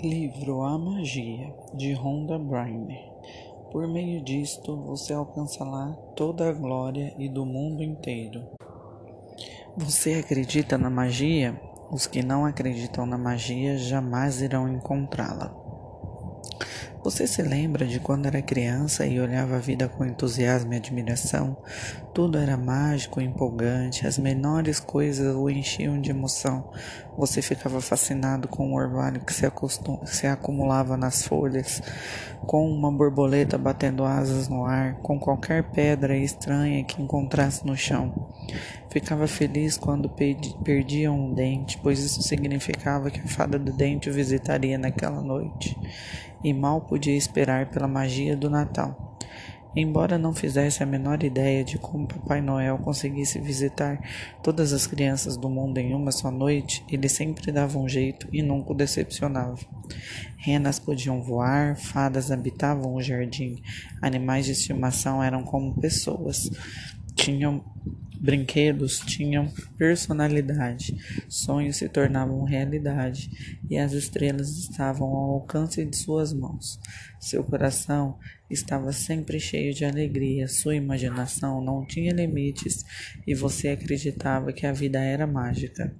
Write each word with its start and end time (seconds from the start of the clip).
Livro 0.00 0.62
A 0.62 0.78
Magia, 0.78 1.52
de 1.74 1.92
Rhonda 1.92 2.38
Byrne. 2.38 3.00
Por 3.72 3.88
meio 3.88 4.22
disto, 4.22 4.76
você 4.76 5.12
alcançará 5.12 5.92
toda 6.14 6.48
a 6.48 6.52
glória 6.52 7.12
e 7.18 7.28
do 7.28 7.44
mundo 7.44 7.82
inteiro. 7.82 8.46
Você 9.76 10.14
acredita 10.14 10.78
na 10.78 10.88
magia? 10.88 11.60
Os 11.90 12.06
que 12.06 12.22
não 12.22 12.46
acreditam 12.46 13.06
na 13.06 13.18
magia 13.18 13.76
jamais 13.76 14.40
irão 14.40 14.68
encontrá-la. 14.68 15.67
Você 17.08 17.26
se 17.26 17.40
lembra 17.40 17.86
de 17.86 17.98
quando 17.98 18.26
era 18.26 18.42
criança 18.42 19.06
e 19.06 19.18
olhava 19.18 19.56
a 19.56 19.58
vida 19.58 19.88
com 19.88 20.04
entusiasmo 20.04 20.74
e 20.74 20.76
admiração? 20.76 21.56
Tudo 22.12 22.36
era 22.36 22.54
mágico, 22.54 23.18
empolgante, 23.18 24.06
as 24.06 24.18
menores 24.18 24.78
coisas 24.78 25.34
o 25.34 25.48
enchiam 25.48 25.98
de 25.98 26.10
emoção. 26.10 26.70
Você 27.16 27.40
ficava 27.40 27.80
fascinado 27.80 28.46
com 28.46 28.72
o 28.72 28.76
orvalho 28.76 29.24
que 29.24 29.32
se, 29.32 29.46
acostum 29.46 30.04
se 30.04 30.26
acumulava 30.26 30.98
nas 30.98 31.26
folhas, 31.26 31.80
com 32.46 32.70
uma 32.70 32.92
borboleta 32.92 33.56
batendo 33.56 34.04
asas 34.04 34.46
no 34.46 34.66
ar, 34.66 34.96
com 34.96 35.18
qualquer 35.18 35.62
pedra 35.70 36.14
estranha 36.14 36.84
que 36.84 37.00
encontrasse 37.00 37.66
no 37.66 37.74
chão. 37.74 38.28
Ficava 38.90 39.26
feliz 39.26 39.76
quando 39.76 40.08
perdia 40.64 41.12
um 41.12 41.34
dente, 41.34 41.78
pois 41.82 41.98
isso 41.98 42.22
significava 42.22 43.10
que 43.10 43.20
a 43.20 43.26
fada 43.26 43.58
do 43.58 43.72
dente 43.72 44.08
o 44.08 44.12
visitaria 44.12 44.78
naquela 44.78 45.20
noite 45.20 45.76
e 46.42 46.54
mal 46.54 46.80
podia 46.80 47.16
esperar 47.16 47.70
pela 47.70 47.86
magia 47.86 48.36
do 48.36 48.48
Natal. 48.48 49.18
Embora 49.76 50.16
não 50.16 50.32
fizesse 50.32 50.82
a 50.82 50.86
menor 50.86 51.22
ideia 51.22 51.62
de 51.62 51.78
como 51.78 52.08
Papai 52.08 52.40
Noel 52.40 52.78
conseguisse 52.78 53.38
visitar 53.38 54.00
todas 54.42 54.72
as 54.72 54.86
crianças 54.86 55.36
do 55.36 55.48
mundo 55.48 55.78
em 55.78 55.94
uma 55.94 56.10
só 56.10 56.30
noite, 56.30 56.84
ele 56.90 57.08
sempre 57.08 57.52
dava 57.52 57.78
um 57.78 57.88
jeito 57.88 58.26
e 58.32 58.42
nunca 58.42 58.72
o 58.72 58.74
decepcionava. 58.74 59.58
Renas 60.38 60.78
podiam 60.78 61.22
voar, 61.22 61.76
fadas 61.76 62.30
habitavam 62.30 62.94
o 62.94 63.02
jardim, 63.02 63.62
animais 64.00 64.46
de 64.46 64.52
estimação 64.52 65.22
eram 65.22 65.44
como 65.44 65.74
pessoas. 65.74 66.50
Tinham 67.18 67.64
Brinquedos 68.20 68.98
tinham 68.98 69.48
personalidade, 69.76 70.96
sonhos 71.28 71.76
se 71.76 71.88
tornavam 71.88 72.42
realidade 72.42 73.60
e 73.70 73.78
as 73.78 73.92
estrelas 73.92 74.58
estavam 74.58 75.06
ao 75.06 75.34
alcance 75.34 75.84
de 75.84 75.96
suas 75.96 76.32
mãos. 76.32 76.80
Seu 77.20 77.44
coração 77.44 78.18
estava 78.50 78.92
sempre 78.92 79.38
cheio 79.38 79.72
de 79.72 79.84
alegria, 79.84 80.48
sua 80.48 80.74
imaginação 80.74 81.60
não 81.60 81.86
tinha 81.86 82.12
limites 82.12 82.84
e 83.24 83.36
você 83.36 83.68
acreditava 83.68 84.52
que 84.52 84.66
a 84.66 84.72
vida 84.72 84.98
era 84.98 85.24
mágica. 85.24 85.94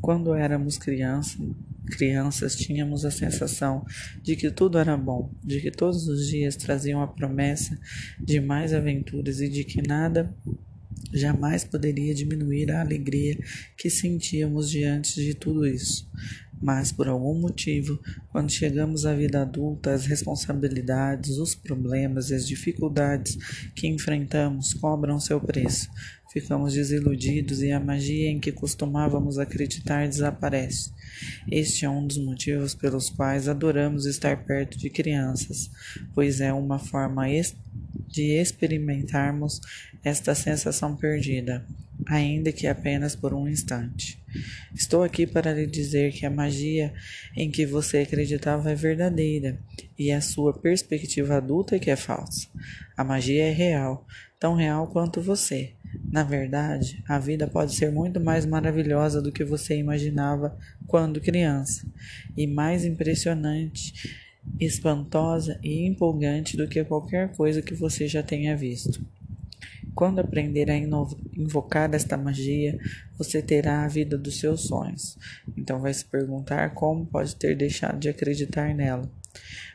Quando 0.00 0.34
éramos 0.34 0.76
crianças, 0.76 1.38
crianças 1.84 2.56
tínhamos 2.56 3.04
a 3.04 3.10
sensação 3.10 3.84
de 4.22 4.36
que 4.36 4.50
tudo 4.50 4.78
era 4.78 4.96
bom, 4.96 5.32
de 5.42 5.60
que 5.60 5.70
todos 5.70 6.08
os 6.08 6.28
dias 6.28 6.56
traziam 6.56 7.02
a 7.02 7.08
promessa 7.08 7.78
de 8.20 8.40
mais 8.40 8.72
aventuras 8.72 9.40
e 9.40 9.48
de 9.48 9.64
que 9.64 9.86
nada 9.86 10.34
jamais 11.12 11.64
poderia 11.64 12.14
diminuir 12.14 12.70
a 12.70 12.80
alegria 12.80 13.38
que 13.76 13.88
sentíamos 13.88 14.70
diante 14.70 15.22
de 15.22 15.34
tudo 15.34 15.66
isso. 15.66 16.10
Mas, 16.62 16.90
por 16.90 17.08
algum 17.08 17.34
motivo, 17.34 17.98
quando 18.30 18.50
chegamos 18.50 19.04
à 19.04 19.14
vida 19.14 19.42
adulta, 19.42 19.92
as 19.92 20.06
responsabilidades, 20.06 21.38
os 21.38 21.54
problemas 21.54 22.30
e 22.30 22.34
as 22.34 22.46
dificuldades 22.46 23.36
que 23.74 23.86
enfrentamos 23.86 24.72
cobram 24.74 25.20
seu 25.20 25.40
preço. 25.40 25.88
Ficamos 26.32 26.74
desiludidos 26.74 27.62
e 27.62 27.70
a 27.70 27.78
magia 27.78 28.28
em 28.28 28.40
que 28.40 28.50
costumávamos 28.50 29.38
acreditar 29.38 30.08
desaparece. 30.08 30.90
Este 31.48 31.84
é 31.84 31.88
um 31.88 32.04
dos 32.04 32.18
motivos 32.18 32.74
pelos 32.74 33.08
quais 33.08 33.46
adoramos 33.46 34.04
estar 34.04 34.44
perto 34.44 34.76
de 34.76 34.90
crianças, 34.90 35.70
pois 36.12 36.40
é 36.40 36.52
uma 36.52 36.78
forma 36.78 37.24
de 38.08 38.32
experimentarmos 38.32 39.60
esta 40.02 40.34
sensação 40.34 40.96
perdida, 40.96 41.64
ainda 42.06 42.50
que 42.50 42.66
apenas 42.66 43.14
por 43.14 43.32
um 43.32 43.48
instante. 43.48 44.23
Estou 44.74 45.02
aqui 45.02 45.26
para 45.26 45.52
lhe 45.52 45.66
dizer 45.66 46.12
que 46.12 46.26
a 46.26 46.30
magia 46.30 46.92
em 47.36 47.50
que 47.50 47.64
você 47.64 47.98
acreditava 47.98 48.70
é 48.70 48.74
verdadeira 48.74 49.58
e 49.98 50.10
a 50.10 50.20
sua 50.20 50.52
perspectiva 50.52 51.36
adulta 51.36 51.76
é 51.76 51.78
que 51.78 51.90
é 51.90 51.96
falsa. 51.96 52.48
A 52.96 53.04
magia 53.04 53.44
é 53.44 53.52
real, 53.52 54.06
tão 54.38 54.54
real 54.54 54.88
quanto 54.88 55.20
você. 55.20 55.74
Na 56.10 56.22
verdade, 56.22 57.02
a 57.08 57.18
vida 57.18 57.46
pode 57.46 57.74
ser 57.74 57.90
muito 57.90 58.20
mais 58.20 58.44
maravilhosa 58.44 59.22
do 59.22 59.32
que 59.32 59.44
você 59.44 59.76
imaginava 59.76 60.58
quando 60.86 61.20
criança, 61.20 61.86
e 62.36 62.46
mais 62.46 62.84
impressionante 62.84 63.92
espantosa 64.60 65.58
e 65.62 65.86
empolgante 65.86 66.56
do 66.56 66.68
que 66.68 66.84
qualquer 66.84 67.34
coisa 67.34 67.62
que 67.62 67.74
você 67.74 68.06
já 68.06 68.22
tenha 68.22 68.56
visto. 68.56 69.04
Quando 69.94 70.18
aprender 70.18 70.70
a 70.70 70.76
invocar 70.76 71.92
esta 71.94 72.16
magia, 72.16 72.78
você 73.16 73.40
terá 73.40 73.84
a 73.84 73.88
vida 73.88 74.18
dos 74.18 74.40
seus 74.40 74.62
sonhos. 74.62 75.16
Então 75.56 75.80
vai 75.80 75.94
se 75.94 76.04
perguntar 76.04 76.74
como 76.74 77.06
pode 77.06 77.36
ter 77.36 77.56
deixado 77.56 77.98
de 77.98 78.08
acreditar 78.08 78.74
nela. 78.74 79.08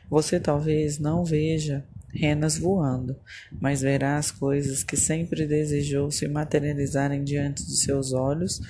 Você 0.08 0.38
talvez 0.40 0.98
não 0.98 1.24
veja 1.24 1.84
renas 2.12 2.58
voando, 2.58 3.16
mas 3.60 3.82
verá 3.82 4.16
as 4.16 4.30
coisas 4.30 4.82
que 4.82 4.96
sempre 4.96 5.46
desejou 5.46 6.10
se 6.10 6.26
materializarem 6.26 7.22
diante 7.22 7.62
dos 7.64 7.82
seus 7.82 8.12
olhos 8.12 8.60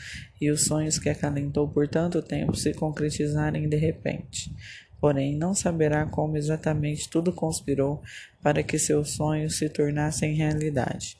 e 0.40 0.50
os 0.50 0.64
sonhos 0.64 0.98
que 0.98 1.08
acalentou 1.08 1.66
por 1.66 1.88
tanto 1.88 2.20
tempo 2.22 2.54
se 2.54 2.74
concretizarem 2.74 3.68
de 3.68 3.76
repente 3.76 4.54
porém 5.00 5.34
não 5.34 5.54
saberá 5.54 6.04
como 6.06 6.36
exatamente 6.36 7.08
tudo 7.08 7.32
conspirou 7.32 8.02
para 8.42 8.62
que 8.62 8.78
seus 8.78 9.12
sonhos 9.12 9.56
se 9.56 9.68
tornassem 9.68 10.34
realidade, 10.34 11.16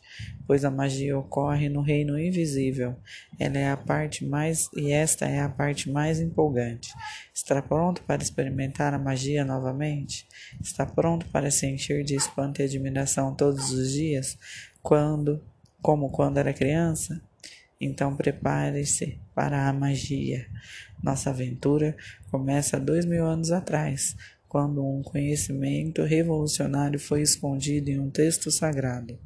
pois 0.46 0.64
a 0.64 0.70
magia 0.70 1.18
ocorre 1.18 1.68
no 1.68 1.80
reino 1.80 2.18
invisível. 2.18 2.94
Ela 3.38 3.58
é 3.58 3.70
a 3.70 3.76
parte 3.76 4.24
mais 4.24 4.68
e 4.76 4.92
esta 4.92 5.26
é 5.26 5.40
a 5.40 5.48
parte 5.48 5.90
mais 5.90 6.20
empolgante. 6.20 6.92
Está 7.34 7.62
pronto 7.62 8.02
para 8.02 8.22
experimentar 8.22 8.92
a 8.92 8.98
magia 8.98 9.44
novamente? 9.44 10.26
Está 10.60 10.84
pronto 10.84 11.26
para 11.26 11.50
se 11.50 11.66
encher 11.66 12.04
de 12.04 12.14
espanto 12.14 12.60
e 12.60 12.64
admiração 12.64 13.34
todos 13.34 13.70
os 13.70 13.92
dias, 13.92 14.38
quando, 14.82 15.42
como 15.80 16.10
quando 16.10 16.38
era 16.38 16.52
criança? 16.52 17.20
Então 17.80 18.14
prepare-se 18.14 19.18
para 19.34 19.68
a 19.68 19.72
magia. 19.72 20.46
Nossa 21.02 21.30
aventura 21.30 21.96
começa 22.30 22.78
dois 22.78 23.06
mil 23.06 23.24
anos 23.24 23.50
atrás, 23.50 24.14
quando 24.46 24.84
um 24.84 25.02
conhecimento 25.02 26.02
revolucionário 26.02 27.00
foi 27.00 27.22
escondido 27.22 27.88
em 27.88 27.98
um 27.98 28.10
texto 28.10 28.50
sagrado. 28.50 29.18